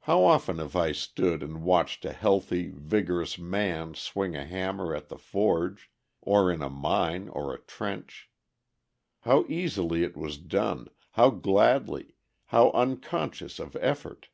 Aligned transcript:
How 0.00 0.24
often 0.24 0.58
have 0.60 0.74
I 0.76 0.92
stood 0.92 1.42
and 1.42 1.62
watched 1.62 2.06
a 2.06 2.12
healthy, 2.14 2.70
vigorous 2.70 3.36
man 3.38 3.92
swing 3.92 4.34
a 4.34 4.46
hammer 4.46 4.94
at 4.94 5.10
the 5.10 5.18
forge, 5.18 5.90
or 6.22 6.50
in 6.50 6.62
a 6.62 6.70
mine 6.70 7.28
or 7.28 7.52
a 7.52 7.60
trench. 7.60 8.30
How 9.24 9.44
easily 9.46 10.04
it 10.04 10.16
was 10.16 10.38
done, 10.38 10.88
how 11.10 11.28
gladly, 11.28 12.14
how 12.46 12.70
unconscious 12.70 13.58
of 13.58 13.76
effort! 13.78 14.28